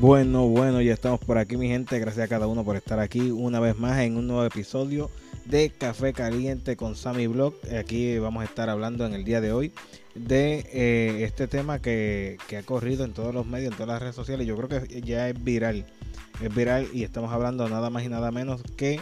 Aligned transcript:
Bueno, 0.00 0.46
bueno, 0.46 0.80
ya 0.80 0.92
estamos 0.94 1.18
por 1.18 1.38
aquí, 1.38 1.56
mi 1.56 1.66
gente. 1.66 1.98
Gracias 1.98 2.24
a 2.24 2.28
cada 2.28 2.46
uno 2.46 2.62
por 2.62 2.76
estar 2.76 3.00
aquí 3.00 3.32
una 3.32 3.58
vez 3.58 3.76
más 3.76 3.98
en 3.98 4.16
un 4.16 4.28
nuevo 4.28 4.44
episodio 4.44 5.10
de 5.44 5.70
Café 5.70 6.12
Caliente 6.12 6.76
con 6.76 6.94
Sammy 6.94 7.26
Blog. 7.26 7.54
Aquí 7.76 8.16
vamos 8.18 8.42
a 8.42 8.44
estar 8.44 8.70
hablando 8.70 9.04
en 9.06 9.12
el 9.12 9.24
día 9.24 9.40
de 9.40 9.50
hoy 9.50 9.72
de 10.14 10.64
eh, 10.72 11.24
este 11.24 11.48
tema 11.48 11.82
que, 11.82 12.38
ha 12.56 12.62
corrido 12.62 13.04
en 13.04 13.12
todos 13.12 13.34
los 13.34 13.44
medios, 13.44 13.72
en 13.72 13.76
todas 13.76 13.88
las 13.88 14.00
redes 14.00 14.14
sociales. 14.14 14.46
Yo 14.46 14.56
creo 14.56 14.68
que 14.68 15.00
ya 15.00 15.28
es 15.28 15.42
viral. 15.42 15.84
Es 16.40 16.54
viral 16.54 16.86
y 16.92 17.02
estamos 17.02 17.32
hablando 17.32 17.68
nada 17.68 17.90
más 17.90 18.04
y 18.04 18.08
nada 18.08 18.30
menos 18.30 18.62
que 18.76 19.00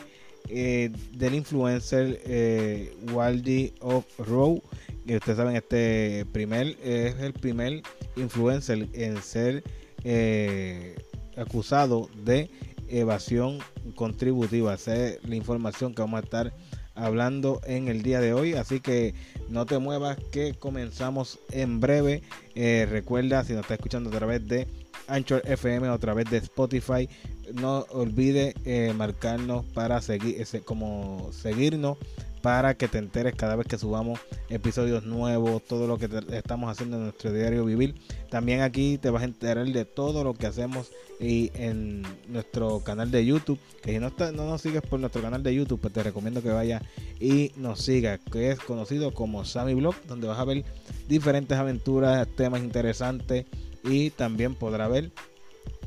eh, 0.49 0.91
del 1.13 1.35
influencer 1.35 2.23
eh, 2.25 2.97
Waldy 3.13 3.75
of 3.81 4.07
Row. 4.19 4.63
Que 5.07 5.17
ustedes 5.17 5.37
saben, 5.37 5.57
este 5.57 6.25
primer 6.33 6.69
es 6.83 7.17
el 7.21 7.35
primer 7.35 7.83
influencer 8.17 8.89
en 8.95 9.21
ser 9.21 9.63
eh, 10.09 10.95
acusado 11.37 12.09
de 12.25 12.49
evasión 12.89 13.59
contributiva. 13.97 14.75
Esa 14.75 14.95
es 14.95 15.29
la 15.29 15.35
información 15.35 15.95
que 15.95 16.03
vamos 16.03 16.21
a 16.21 16.25
estar 16.25 16.53
hablando 16.95 17.61
en 17.67 17.89
el 17.89 18.03
día 18.03 18.21
de 18.21 18.33
hoy. 18.33 18.55
Así 18.55 18.79
que 18.79 19.15
no 19.49 19.67
te 19.67 19.79
muevas 19.79 20.17
que 20.31 20.55
comenzamos 20.55 21.41
en 21.51 21.81
breve. 21.81 22.23
Eh, 22.55 22.87
recuerda, 22.89 23.43
si 23.43 23.53
nos 23.53 23.63
está 23.63 23.75
escuchando 23.75 24.11
a 24.11 24.13
través 24.13 24.47
de 24.47 24.69
Anchor 25.09 25.43
FM 25.45 25.89
o 25.89 25.93
a 25.93 25.99
través 25.99 26.31
de 26.31 26.37
Spotify, 26.39 27.09
no 27.55 27.87
olvide 27.91 28.55
eh, 28.65 28.93
marcarnos 28.97 29.65
para 29.67 30.01
seguir, 30.01 30.41
ese, 30.41 30.61
como 30.61 31.31
seguirnos 31.33 31.99
para 32.47 32.77
que 32.77 32.87
te 32.87 32.99
enteres 32.99 33.35
cada 33.35 33.57
vez 33.57 33.67
que 33.67 33.77
subamos 33.77 34.21
episodios 34.51 35.05
nuevos, 35.05 35.65
todo 35.65 35.89
lo 35.89 35.99
que 35.99 36.09
estamos 36.31 36.71
haciendo 36.71 36.97
en 36.97 37.03
nuestro 37.03 37.33
diario 37.33 37.65
vivir. 37.65 37.97
También 38.31 38.61
aquí 38.61 38.99
te 38.99 39.11
vas 39.11 39.23
a 39.23 39.25
enterar 39.25 39.67
de 39.67 39.85
todo 39.85 40.23
lo 40.23 40.33
que 40.35 40.47
hacemos 40.47 40.93
y 41.19 41.51
en 41.55 42.03
nuestro 42.29 42.81
canal 42.85 43.11
de 43.11 43.27
YouTube. 43.27 43.59
Que 43.83 43.95
si 43.95 43.99
no, 43.99 44.13
no 44.33 44.47
nos 44.47 44.63
sigues 44.63 44.83
por 44.83 45.01
nuestro 45.01 45.23
canal 45.23 45.43
de 45.43 45.57
YouTube, 45.57 45.81
pues 45.81 45.93
te 45.93 46.05
recomiendo 46.05 46.41
que 46.41 46.51
vayas 46.51 46.85
y 47.19 47.51
nos 47.57 47.81
sigas, 47.81 48.21
que 48.31 48.53
es 48.53 48.61
conocido 48.61 49.13
como 49.13 49.45
Sammy 49.45 49.75
Blog, 49.75 49.97
donde 50.07 50.29
vas 50.29 50.39
a 50.39 50.45
ver 50.45 50.65
diferentes 51.09 51.59
aventuras, 51.59 52.29
temas 52.37 52.63
interesantes 52.63 53.47
y 53.83 54.11
también 54.11 54.55
podrá 54.55 54.87
ver 54.87 55.11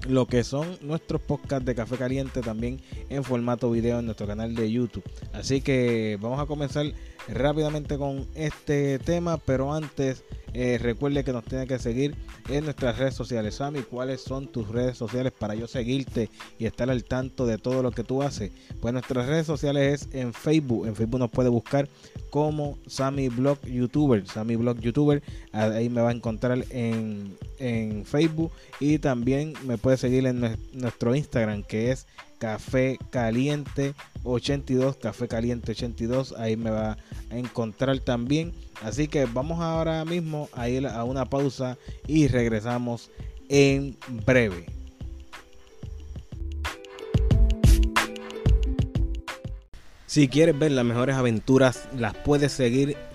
lo 0.08 0.26
que 0.28 0.44
son 0.44 0.78
nuestros 0.82 1.22
podcasts 1.22 1.66
de 1.66 1.76
café 1.76 1.98
caliente 1.98 2.42
también 2.42 2.80
en 3.10 3.24
formato 3.24 3.70
video 3.72 4.00
en 4.00 4.06
nuestro 4.06 4.28
canal 4.28 4.56
de 4.56 4.72
YouTube. 4.72 5.04
Así 5.34 5.62
que 5.62 6.18
vamos 6.22 6.40
a 6.40 6.46
comenzar 6.46 6.86
rápidamente 7.28 7.98
con 7.98 8.28
este 8.36 9.00
tema, 9.00 9.38
pero 9.38 9.74
antes 9.74 10.24
eh, 10.54 10.80
recuerde 10.82 11.24
que 11.24 11.32
nos 11.32 11.46
tiene 11.46 11.68
que 11.68 11.78
seguir 11.78 12.16
en 12.50 12.64
nuestras 12.64 12.98
redes 12.98 13.14
sociales. 13.14 13.56
Sammy, 13.56 13.82
¿cuáles 13.82 14.22
son 14.22 14.48
tus 14.48 14.68
redes 14.68 14.98
sociales 14.98 15.32
para 15.32 15.54
yo 15.54 15.68
seguirte 15.68 16.30
y 16.58 16.66
estar 16.66 16.90
al 16.90 17.04
tanto 17.04 17.46
de 17.46 17.58
todo 17.58 17.84
lo 17.84 17.92
que 17.92 18.04
tú 18.04 18.24
haces? 18.24 18.52
Pues 18.82 18.94
nuestras 18.94 19.28
redes 19.28 19.46
sociales 19.46 20.08
es 20.08 20.16
en 20.16 20.34
Facebook. 20.34 20.88
En 20.88 20.96
Facebook 20.96 21.20
nos 21.20 21.32
puede 21.32 21.50
buscar 21.50 21.88
como 22.30 22.78
Sammy 22.88 23.30
Blog 23.30 23.62
YouTuber. 23.62 24.26
Sammy 24.28 24.56
Blog 24.56 24.80
YouTuber. 24.80 25.22
Ahí 25.52 25.90
me 25.90 26.02
va 26.02 26.10
a 26.10 26.14
encontrar 26.14 26.66
en, 26.72 27.38
en 27.60 28.06
Facebook. 28.06 28.52
Y 28.80 28.98
también 29.00 29.54
me 29.66 29.78
puede 29.78 29.98
seguir 29.98 30.26
en 30.26 30.58
nuestro 30.74 31.16
Instagram 31.16 31.64
que 31.64 31.92
es 31.92 32.08
Café 32.40 32.98
Caliente 33.12 33.94
82, 34.24 34.96
Café 34.98 35.28
Caliente 35.28 35.74
82, 35.74 36.34
ahí 36.38 36.56
me 36.56 36.72
va 36.72 36.98
a 37.30 37.38
encontrar 37.38 38.00
también. 38.00 38.54
Así 38.82 39.08
que 39.08 39.26
vamos 39.26 39.60
ahora 39.60 40.04
mismo 40.06 40.50
a 40.54 40.70
ir 40.70 40.88
a 40.88 41.04
una 41.04 41.26
pausa 41.26 41.78
y 42.08 42.28
regresamos 42.28 43.12
en 43.50 43.98
breve. 44.26 44.66
Si 50.08 50.28
quieres 50.28 50.58
ver 50.58 50.72
las 50.72 50.86
mejores 50.86 51.16
aventuras, 51.18 51.88
las 51.96 52.16
puedes 52.16 52.52
seguir 52.52 52.98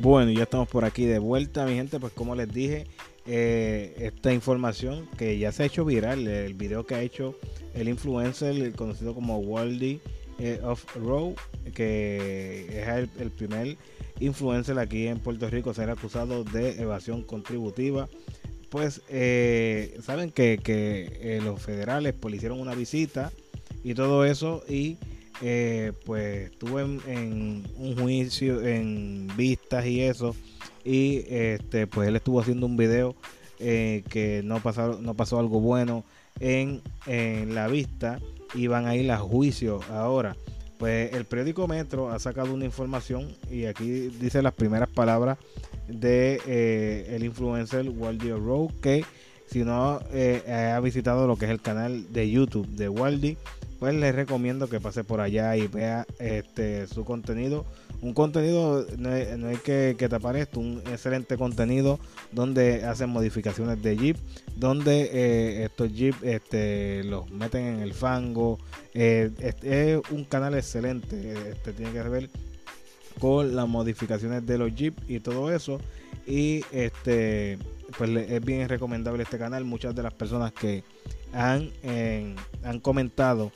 Bueno, 0.00 0.30
ya 0.30 0.44
estamos 0.44 0.68
por 0.68 0.84
aquí 0.84 1.06
de 1.06 1.18
vuelta, 1.18 1.66
mi 1.66 1.74
gente. 1.74 1.98
Pues 1.98 2.12
como 2.12 2.36
les 2.36 2.52
dije, 2.52 2.86
eh, 3.26 3.96
esta 3.98 4.32
información 4.32 5.08
que 5.18 5.36
ya 5.38 5.50
se 5.50 5.64
ha 5.64 5.66
hecho 5.66 5.84
viral, 5.84 6.28
el 6.28 6.54
video 6.54 6.86
que 6.86 6.94
ha 6.94 7.02
hecho 7.02 7.34
el 7.74 7.88
influencer 7.88 8.72
conocido 8.76 9.12
como 9.12 9.38
Waldy 9.38 10.00
eh, 10.38 10.60
of 10.62 10.84
Row, 10.94 11.34
que 11.74 12.80
es 12.80 13.08
el, 13.18 13.30
primer 13.32 13.76
influencer 14.20 14.78
aquí 14.78 15.08
en 15.08 15.18
Puerto 15.18 15.50
Rico 15.50 15.74
ser 15.74 15.90
acusado 15.90 16.44
de 16.44 16.80
evasión 16.80 17.22
contributiva. 17.24 18.08
Pues 18.70 19.02
eh, 19.08 19.98
saben 20.00 20.30
que, 20.30 21.40
los 21.42 21.60
federales 21.60 22.14
pues, 22.14 22.30
le 22.30 22.36
hicieron 22.36 22.60
una 22.60 22.76
visita 22.76 23.32
y 23.82 23.94
todo 23.94 24.24
eso 24.24 24.62
y 24.68 24.96
eh, 25.40 25.92
pues 26.04 26.50
estuve 26.50 26.82
en, 26.82 27.64
un 27.76 27.96
juicio, 27.96 28.60
en 28.60 29.28
vistas 29.36 29.86
y 29.86 30.02
eso, 30.02 30.34
y 30.84 31.24
este, 31.28 31.86
pues 31.86 32.08
él 32.08 32.16
estuvo 32.16 32.40
haciendo 32.40 32.66
un 32.66 32.76
video 32.76 33.14
eh, 33.60 34.02
que 34.08 34.42
no 34.44 34.60
pasó, 34.60 34.98
no 35.00 35.14
pasó 35.14 35.38
algo 35.38 35.60
bueno 35.60 36.04
en, 36.40 36.82
la 37.54 37.68
vista 37.68 38.20
y 38.54 38.66
van 38.66 38.86
a 38.86 38.96
ir 38.96 39.10
a 39.12 39.18
juicio 39.18 39.80
ahora. 39.90 40.36
Pues 40.78 41.12
el 41.12 41.24
periódico 41.24 41.66
Metro 41.66 42.10
ha 42.10 42.18
sacado 42.20 42.54
una 42.54 42.64
información 42.64 43.28
y 43.50 43.64
aquí 43.64 44.08
dice 44.20 44.42
las 44.42 44.54
primeras 44.54 44.88
palabras 44.88 45.38
de 45.88 46.40
eh, 46.46 47.14
el 47.16 47.24
influencer 47.24 47.88
Waldy 47.88 48.30
Rowe 48.30 48.72
que 48.80 49.04
si 49.46 49.64
no 49.64 50.00
ha 50.00 50.80
visitado 50.80 51.26
lo 51.26 51.36
que 51.36 51.46
es 51.46 51.50
el 51.50 51.60
canal 51.60 52.12
de 52.12 52.30
YouTube 52.30 52.68
de 52.68 52.88
Waldy 52.88 53.36
pues 53.78 53.94
les 53.94 54.14
recomiendo 54.14 54.68
que 54.68 54.80
pase 54.80 55.04
por 55.04 55.20
allá 55.20 55.56
y 55.56 55.68
vea 55.68 56.06
este 56.18 56.86
su 56.86 57.04
contenido. 57.04 57.64
Un 58.00 58.14
contenido, 58.14 58.86
no 58.96 59.10
hay, 59.10 59.56
que, 59.56 59.94
tapar 60.08 60.36
esto, 60.36 60.60
un 60.60 60.82
excelente 60.90 61.36
contenido 61.36 61.98
donde 62.30 62.84
hacen 62.84 63.10
modificaciones 63.10 63.82
de 63.82 63.96
Jeep, 63.96 64.16
donde 64.56 65.10
eh, 65.12 65.64
estos 65.64 65.92
Jeep 65.92 66.14
este, 66.22 67.02
los 67.04 67.30
meten 67.30 67.66
en 67.66 67.80
el 67.80 67.94
fango. 67.94 68.58
Eh, 68.94 69.30
es 69.62 70.00
un 70.10 70.24
canal 70.24 70.54
excelente, 70.54 71.50
este, 71.50 71.72
tiene 71.72 71.92
que 71.92 72.02
ver 72.02 72.30
con 73.20 73.56
las 73.56 73.68
modificaciones 73.68 74.46
de 74.46 74.58
los 74.58 74.74
Jeep 74.74 74.94
y 75.08 75.20
todo 75.20 75.52
eso. 75.52 75.80
Y 76.26 76.64
este 76.72 77.58
pues 77.96 78.10
es 78.10 78.44
bien 78.44 78.68
recomendable 78.68 79.22
este 79.22 79.38
canal. 79.38 79.64
Muchas 79.64 79.94
de 79.94 80.02
las 80.02 80.12
personas 80.12 80.52
que 80.52 80.84
han, 81.32 81.70
han 82.62 82.80
comentado, 82.80 83.52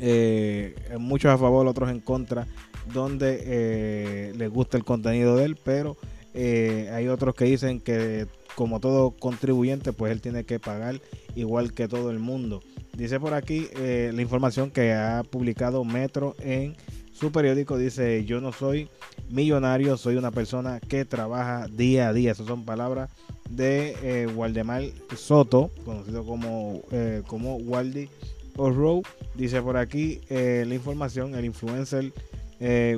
eh, 0.00 0.74
muchos 0.98 1.32
a 1.32 1.38
favor, 1.38 1.66
otros 1.66 1.90
en 1.90 2.00
contra, 2.00 2.46
donde 2.92 3.42
eh, 3.44 4.32
les 4.36 4.50
gusta 4.50 4.76
el 4.76 4.84
contenido 4.84 5.36
de 5.36 5.44
él, 5.44 5.56
pero 5.62 5.96
eh, 6.34 6.90
hay 6.92 7.08
otros 7.08 7.34
que 7.34 7.44
dicen 7.44 7.80
que 7.80 8.26
como 8.54 8.80
todo 8.80 9.12
contribuyente, 9.12 9.92
pues 9.92 10.12
él 10.12 10.20
tiene 10.20 10.44
que 10.44 10.58
pagar 10.58 11.00
igual 11.36 11.72
que 11.72 11.88
todo 11.88 12.10
el 12.10 12.18
mundo. 12.18 12.62
Dice 12.96 13.20
por 13.20 13.34
aquí 13.34 13.68
la 13.76 14.20
información 14.20 14.72
que 14.72 14.92
ha 14.92 15.22
publicado 15.22 15.84
Metro 15.84 16.34
en 16.40 16.74
su 17.12 17.30
periódico. 17.30 17.78
Dice, 17.78 18.24
yo 18.24 18.40
no 18.40 18.52
soy 18.52 18.88
millonario, 19.30 19.96
soy 19.96 20.16
una 20.16 20.30
persona 20.30 20.80
que 20.80 21.04
trabaja 21.04 21.66
día 21.68 22.08
a 22.08 22.12
día. 22.12 22.32
Esas 22.32 22.46
son 22.46 22.64
palabras 22.64 23.10
de 23.50 23.96
eh, 24.02 24.26
Waldemar 24.26 24.82
Soto, 25.16 25.70
conocido 25.84 26.24
como, 26.24 26.82
eh, 26.90 27.22
como 27.26 27.56
Waldy 27.56 28.08
O'Rowe. 28.56 29.02
Dice 29.34 29.62
por 29.62 29.76
aquí 29.76 30.20
eh, 30.28 30.64
la 30.66 30.74
información, 30.74 31.34
el 31.34 31.44
influencer 31.44 32.12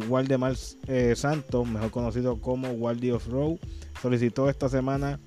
Waldemar 0.09 0.56
Santos, 0.56 1.69
mejor 1.69 1.91
conocido 1.91 2.41
como 2.41 2.71
Waldy 2.71 3.11
O'Rowe, 3.11 3.59
solicitó 4.00 4.49
esta 4.49 4.71
semana 4.71 5.21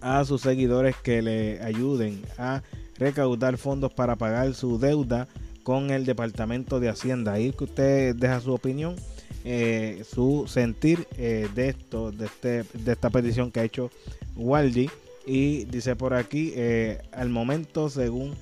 a 0.00 0.24
sus 0.24 0.40
seguidores 0.40 0.96
que 0.96 1.20
le 1.20 1.62
ayuden 1.62 2.22
a 2.38 2.62
recaudar 2.96 3.58
fondos 3.58 3.92
para 3.92 4.16
pagar 4.16 4.54
su 4.54 4.78
deuda 4.78 5.28
con 5.62 5.90
el 5.90 6.06
Departamento 6.06 6.80
de 6.80 6.88
Hacienda. 6.88 7.34
Ahí 7.34 7.52
que 7.52 7.64
usted 7.64 8.16
deja 8.16 8.40
su 8.40 8.54
opinión 8.54 8.96
eh, 9.46 10.04
su 10.10 10.46
sentir 10.48 11.06
eh, 11.18 11.50
de 11.54 11.68
esto, 11.68 12.10
de, 12.10 12.24
este, 12.24 12.64
de 12.72 12.92
esta 12.92 13.10
petición 13.10 13.50
que 13.50 13.60
ha 13.60 13.64
hecho 13.64 13.90
Waldi. 14.36 14.88
Y 15.26 15.66
dice 15.66 15.96
por 15.96 16.14
aquí, 16.14 16.54
eh, 16.56 17.02
al 17.12 17.28
momento, 17.28 17.90
según 17.90 18.34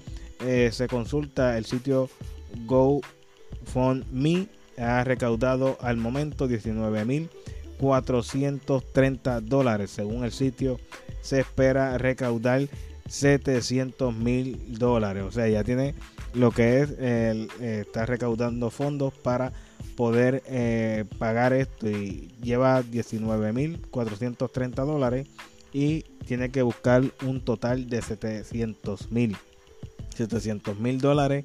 se 0.42 0.88
consulta 0.88 1.56
el 1.56 1.64
sitio 1.64 2.10
GoFundMe, 2.66 4.48
ha 4.76 5.04
recaudado 5.04 5.78
al 5.80 5.96
momento 5.96 6.48
19.430 6.48 9.40
dólares. 9.40 9.92
Según 9.92 10.24
el 10.24 10.32
sitio, 10.32 10.80
se 11.20 11.38
espera 11.38 11.96
recaudar 11.96 12.62
700 13.08 14.12
mil 14.16 14.76
dólares. 14.76 15.22
O 15.22 15.30
sea, 15.30 15.46
ya 15.46 15.62
tiene 15.62 15.94
lo 16.34 16.50
que 16.50 16.80
es, 16.80 16.90
está 16.90 18.04
recaudando 18.04 18.70
fondos 18.70 19.14
para 19.14 19.52
poder 19.96 20.42
eh, 20.46 21.04
pagar 21.18 21.52
esto 21.52 21.88
y 21.88 22.30
lleva 22.42 22.82
19 22.82 23.52
mil 23.52 23.80
430 23.90 24.82
dólares 24.82 25.26
y 25.72 26.02
tiene 26.26 26.50
que 26.50 26.62
buscar 26.62 27.02
un 27.24 27.44
total 27.44 27.88
de 27.88 28.02
700 28.02 29.10
mil 29.10 29.36
700 30.14 30.78
mil 30.78 31.00
dólares 31.00 31.44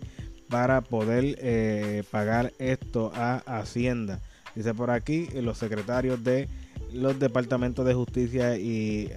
para 0.49 0.81
poder 0.81 1.37
eh, 1.39 2.03
pagar 2.09 2.53
esto 2.57 3.11
a 3.15 3.37
Hacienda. 3.45 4.21
Dice 4.55 4.73
por 4.73 4.91
aquí 4.91 5.27
los 5.41 5.57
secretarios 5.57 6.23
de 6.23 6.47
los 6.93 7.19
departamentos 7.19 7.85
de 7.85 7.93
justicia 7.93 8.57
y 8.57 9.11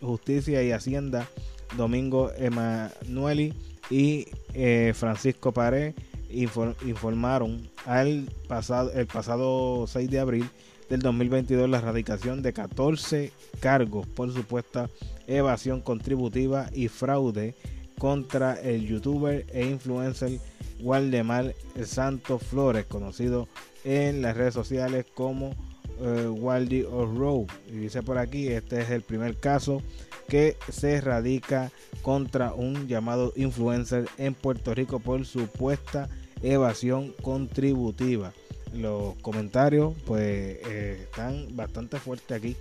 justicia 0.00 0.62
y 0.62 0.72
Hacienda 0.72 1.28
Domingo 1.76 2.30
Emanueli 2.36 3.54
y 3.90 4.26
eh, 4.54 4.92
Francisco 4.94 5.52
Pared 5.52 5.94
informaron 6.34 7.68
al 7.86 8.28
pasado, 8.48 8.92
el 8.92 9.06
pasado 9.06 9.86
6 9.86 10.10
de 10.10 10.18
abril 10.18 10.50
del 10.88 11.00
2022 11.00 11.68
la 11.68 11.78
erradicación 11.78 12.42
de 12.42 12.52
14 12.52 13.32
cargos 13.60 14.06
por 14.06 14.32
supuesta 14.32 14.90
evasión 15.26 15.80
contributiva 15.80 16.68
y 16.72 16.88
fraude 16.88 17.54
contra 17.98 18.54
el 18.54 18.86
youtuber 18.86 19.46
e 19.52 19.66
influencer 19.66 20.40
Waldemar 20.80 21.54
Santos 21.84 22.42
Flores, 22.42 22.84
conocido 22.86 23.48
en 23.84 24.22
las 24.22 24.36
redes 24.36 24.54
sociales 24.54 25.06
como 25.14 25.54
eh, 26.00 26.26
Waldi 26.26 26.82
O'Rowe. 26.82 27.46
Y 27.68 27.76
dice 27.76 28.02
por 28.02 28.18
aquí, 28.18 28.48
este 28.48 28.80
es 28.80 28.90
el 28.90 29.02
primer 29.02 29.36
caso 29.38 29.82
que 30.28 30.56
se 30.68 31.00
radica 31.00 31.70
contra 32.02 32.54
un 32.54 32.88
llamado 32.88 33.32
influencer 33.36 34.08
en 34.18 34.34
Puerto 34.34 34.74
Rico 34.74 34.98
por 34.98 35.24
supuesta 35.26 36.08
evasión 36.44 37.14
contributiva. 37.22 38.32
Los 38.72 39.14
comentarios 39.16 39.94
pues 40.04 40.58
eh, 40.66 41.00
están 41.04 41.56
bastante 41.56 41.98
fuertes 41.98 42.36
aquí. 42.36 42.56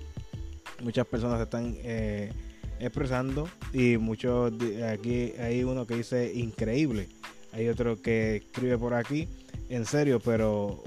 Muchas 0.82 1.06
personas 1.06 1.38
se 1.38 1.44
están 1.44 1.76
eh, 1.80 2.32
expresando 2.80 3.48
y 3.74 3.98
muchos 3.98 4.54
aquí 4.90 5.34
hay 5.40 5.64
uno 5.64 5.86
que 5.86 5.96
dice 5.96 6.32
increíble. 6.34 7.10
Hay 7.52 7.68
otro 7.68 8.02
que 8.02 8.38
escribe 8.38 8.78
por 8.78 8.94
aquí 8.94 9.28
en 9.70 9.86
serio, 9.86 10.20
pero 10.20 10.84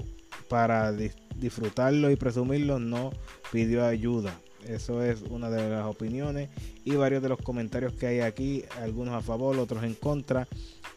para 0.49 0.91
disfrutarlo 1.35 2.09
y 2.09 2.15
presumirlo 2.15 2.79
no 2.79 3.11
pidió 3.51 3.85
ayuda. 3.85 4.33
Eso 4.69 5.03
es 5.03 5.21
una 5.29 5.49
de 5.49 5.69
las 5.69 5.85
opiniones 5.85 6.49
y 6.83 6.95
varios 6.95 7.23
de 7.23 7.29
los 7.29 7.39
comentarios 7.39 7.93
que 7.93 8.07
hay 8.07 8.19
aquí, 8.19 8.63
algunos 8.81 9.13
a 9.15 9.21
favor, 9.21 9.57
otros 9.57 9.83
en 9.83 9.93
contra. 9.93 10.47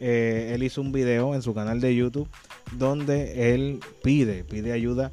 Eh, 0.01 0.53
él 0.55 0.63
hizo 0.63 0.81
un 0.81 0.93
video 0.93 1.35
en 1.35 1.43
su 1.43 1.55
canal 1.55 1.81
de 1.81 1.95
YouTube 1.95 2.29
donde 2.73 3.55
él 3.55 3.81
pide, 4.03 4.45
pide 4.45 4.73
ayuda 4.73 5.11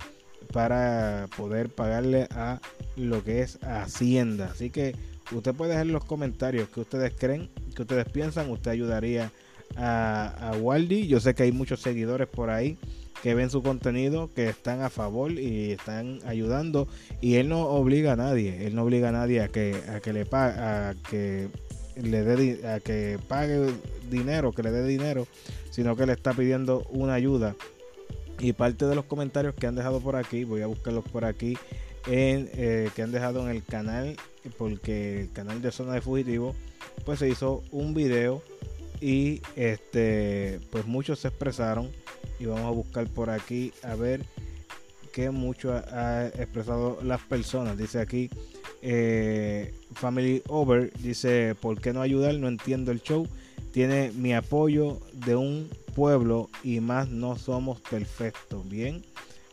para 0.53 1.27
poder 1.35 1.69
pagarle 1.69 2.27
a 2.31 2.59
lo 2.95 3.23
que 3.23 3.41
es 3.41 3.59
Hacienda. 3.63 4.49
Así 4.51 4.69
que 4.69 4.95
usted 5.31 5.53
puede 5.53 5.71
dejar 5.71 5.87
los 5.87 6.05
comentarios 6.05 6.69
que 6.69 6.81
ustedes 6.81 7.13
creen, 7.17 7.49
que 7.75 7.81
ustedes 7.81 8.05
piensan, 8.09 8.49
usted 8.49 8.71
ayudaría 8.71 9.25
a, 9.25 9.31
a 9.77 10.53
Waldi. 10.59 11.07
Yo 11.07 11.19
sé 11.19 11.35
que 11.35 11.43
hay 11.43 11.51
muchos 11.51 11.81
seguidores 11.81 12.27
por 12.27 12.49
ahí 12.49 12.77
que 13.21 13.33
ven 13.33 13.49
su 13.49 13.63
contenido, 13.63 14.29
que 14.33 14.49
están 14.49 14.81
a 14.81 14.89
favor 14.89 15.31
y 15.31 15.71
están 15.71 16.19
ayudando. 16.25 16.87
Y 17.21 17.35
él 17.35 17.49
no 17.49 17.61
obliga 17.61 18.13
a 18.13 18.15
nadie, 18.15 18.67
él 18.67 18.75
no 18.75 18.83
obliga 18.83 19.09
a 19.09 19.11
nadie 19.11 19.41
a 19.41 19.47
que, 19.47 19.75
a 19.89 19.99
que 19.99 20.13
le 20.13 20.25
pague, 20.25 20.59
a 20.59 20.95
que 21.09 21.49
le 21.95 22.23
dé, 22.23 22.67
a 22.67 22.79
que 22.79 23.19
pague 23.27 23.67
dinero, 24.09 24.51
que 24.51 24.63
le 24.63 24.71
dé 24.71 24.85
dinero, 24.85 25.27
sino 25.71 25.95
que 25.95 26.05
le 26.05 26.13
está 26.13 26.33
pidiendo 26.33 26.85
una 26.89 27.13
ayuda. 27.13 27.55
Y 28.39 28.53
parte 28.53 28.85
de 28.85 28.93
los 28.93 29.05
comentarios 29.05 29.55
que 29.55 29.65
han 29.65 29.75
dejado 29.75 29.99
por 29.99 30.15
aquí, 30.15 30.43
voy 30.43 30.61
a 30.61 30.67
buscarlos 30.67 31.03
por 31.05 31.25
aquí, 31.25 31.57
en, 32.05 32.49
eh, 32.53 32.89
que 32.95 33.01
han 33.01 33.11
dejado 33.11 33.41
en 33.41 33.55
el 33.55 33.63
canal, 33.63 34.15
porque 34.57 35.21
el 35.21 35.31
canal 35.31 35.61
de 35.61 35.71
Zona 35.71 35.93
de 35.93 36.01
Fugitivo, 36.01 36.55
pues 37.03 37.19
se 37.19 37.27
hizo 37.27 37.63
un 37.71 37.95
video 37.95 38.43
y 39.01 39.41
este, 39.55 40.59
pues 40.71 40.85
muchos 40.85 41.19
se 41.19 41.29
expresaron 41.29 41.89
y 42.39 42.45
vamos 42.45 42.65
a 42.65 42.71
buscar 42.71 43.07
por 43.07 43.29
aquí 43.29 43.71
a 43.83 43.95
ver 43.95 44.25
qué 45.13 45.31
mucho 45.31 45.73
ha, 45.73 46.27
expresado 46.27 46.99
las 47.03 47.21
personas. 47.21 47.77
Dice 47.77 47.99
aquí 47.99 48.29
eh, 48.81 49.73
Family 49.93 50.43
Over, 50.47 50.93
dice, 50.99 51.55
¿por 51.55 51.81
qué 51.81 51.93
no 51.93 52.01
ayudar? 52.01 52.35
No 52.35 52.47
entiendo 52.47 52.91
el 52.91 53.01
show. 53.01 53.27
Tiene 53.71 54.11
mi 54.11 54.33
apoyo 54.33 54.99
de 55.13 55.35
un 55.35 55.69
pueblo 55.95 56.49
y 56.63 56.79
más 56.79 57.09
no 57.09 57.35
somos 57.35 57.81
perfectos. 57.81 58.67
Bien, 58.69 59.03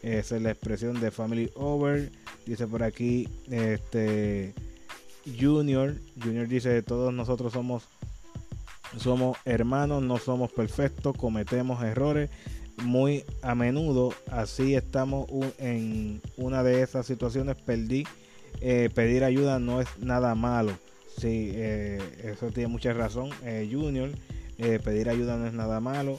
esa 0.03 0.37
es 0.37 0.43
la 0.43 0.51
expresión 0.51 1.01
de 1.01 1.11
Family 1.11 1.51
Over. 1.55 2.11
Dice 2.45 2.67
por 2.67 2.83
aquí, 2.83 3.29
este 3.51 4.53
Junior, 5.25 5.95
Junior 6.23 6.47
dice, 6.47 6.83
todos 6.83 7.13
nosotros 7.15 7.55
somos 7.55 7.85
somos 8.99 9.37
hermanos, 9.45 10.03
no 10.03 10.19
somos 10.19 10.53
perfectos, 10.53 11.17
cometemos 11.17 11.83
errores 11.83 12.31
muy 12.83 13.25
a 13.43 13.55
menudo. 13.55 14.13
Así 14.31 14.75
estamos 14.75 15.27
en 15.59 16.21
una 16.37 16.63
de 16.63 16.83
esas 16.83 17.07
situaciones. 17.07 17.57
Perdí, 17.57 18.05
eh, 18.61 18.91
pedir 18.95 19.25
ayuda 19.25 19.59
no 19.59 19.81
es 19.81 19.89
nada 19.99 20.35
malo. 20.35 20.73
Sí, 21.19 21.53
eh, 21.55 22.01
eso 22.25 22.51
tiene 22.51 22.69
mucha 22.69 22.93
razón, 22.93 23.31
eh, 23.45 23.69
Junior. 23.71 24.11
pedir 24.57 25.09
ayuda 25.09 25.37
no 25.37 25.47
es 25.47 25.53
nada 25.53 25.81
malo. 25.81 26.19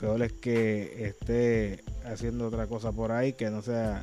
Peor 0.00 0.22
es 0.22 0.32
que 0.32 1.06
esté 1.06 1.84
haciendo 2.04 2.48
otra 2.48 2.66
cosa 2.66 2.92
por 2.92 3.12
ahí 3.12 3.34
que 3.34 3.50
no 3.50 3.62
sea 3.62 4.02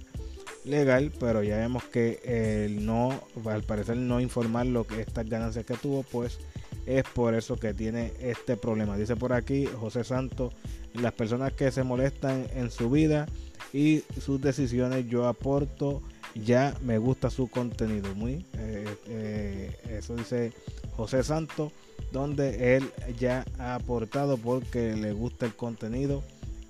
legal, 0.63 1.11
pero 1.19 1.43
ya 1.43 1.57
vemos 1.57 1.83
que 1.83 2.19
el 2.65 2.85
no, 2.85 3.21
al 3.45 3.63
parecer 3.63 3.97
no 3.97 4.21
informar 4.21 4.67
lo 4.67 4.85
que 4.85 5.01
estas 5.01 5.27
ganancias 5.27 5.65
que 5.65 5.75
tuvo, 5.75 6.03
pues 6.03 6.39
es 6.85 7.03
por 7.03 7.35
eso 7.35 7.57
que 7.57 7.73
tiene 7.73 8.13
este 8.19 8.57
problema. 8.57 8.97
Dice 8.97 9.15
por 9.15 9.33
aquí 9.33 9.65
José 9.65 10.03
Santos, 10.03 10.53
las 10.93 11.13
personas 11.13 11.53
que 11.53 11.71
se 11.71 11.83
molestan 11.83 12.47
en 12.55 12.71
su 12.71 12.89
vida 12.89 13.27
y 13.73 14.03
sus 14.19 14.41
decisiones, 14.41 15.07
yo 15.07 15.27
aporto, 15.27 16.01
ya 16.35 16.75
me 16.81 16.97
gusta 16.97 17.29
su 17.29 17.47
contenido. 17.47 18.13
Muy, 18.15 18.45
eh, 18.57 18.95
eh, 19.07 19.71
eso 19.89 20.15
dice 20.15 20.53
José 20.95 21.23
Santos, 21.23 21.71
donde 22.11 22.75
él 22.75 22.91
ya 23.17 23.45
ha 23.57 23.75
aportado 23.75 24.37
porque 24.37 24.95
le 24.95 25.13
gusta 25.13 25.45
el 25.45 25.55
contenido 25.55 26.23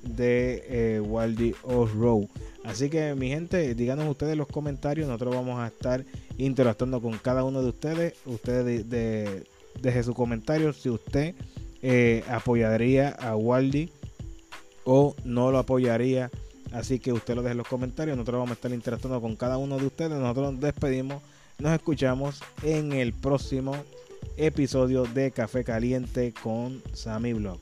de 0.03 0.63
eh, 0.67 0.99
Waldy 0.99 1.53
Row. 1.63 2.27
Así 2.63 2.89
que 2.89 3.15
mi 3.15 3.29
gente, 3.29 3.73
díganos 3.73 4.07
ustedes 4.07 4.37
los 4.37 4.47
comentarios, 4.47 5.07
nosotros 5.07 5.33
vamos 5.35 5.59
a 5.59 5.67
estar 5.67 6.05
interactuando 6.37 7.01
con 7.01 7.17
cada 7.17 7.43
uno 7.43 7.63
de 7.63 7.69
ustedes. 7.69 8.13
Ustedes 8.25 8.87
de, 8.87 9.47
deje 9.79 10.03
su 10.03 10.13
comentario 10.13 10.73
si 10.73 10.89
usted 10.89 11.35
eh, 11.81 12.23
apoyaría 12.29 13.09
a 13.09 13.35
Waldy 13.35 13.91
o 14.83 15.15
no 15.23 15.51
lo 15.51 15.59
apoyaría. 15.59 16.29
Así 16.71 16.99
que 16.99 17.11
usted 17.11 17.35
lo 17.35 17.41
deje 17.41 17.51
en 17.51 17.57
los 17.57 17.67
comentarios. 17.67 18.15
Nosotros 18.17 18.39
vamos 18.39 18.51
a 18.51 18.53
estar 18.53 18.71
interactuando 18.71 19.21
con 19.21 19.35
cada 19.35 19.57
uno 19.57 19.77
de 19.77 19.87
ustedes. 19.87 20.11
Nosotros 20.11 20.53
nos 20.53 20.61
despedimos. 20.61 21.21
Nos 21.59 21.73
escuchamos 21.73 22.41
en 22.63 22.93
el 22.93 23.13
próximo 23.13 23.75
episodio 24.37 25.03
de 25.03 25.31
Café 25.31 25.63
Caliente 25.63 26.33
con 26.41 26.81
Sammy 26.93 27.33
Blog. 27.33 27.59